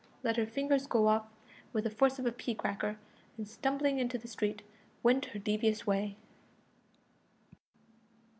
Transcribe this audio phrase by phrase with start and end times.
[0.23, 1.27] let her fingers go off
[1.73, 2.97] with the force of a pea cracker,
[3.37, 4.63] and, stumbling into the street,
[5.03, 6.17] went her devious way.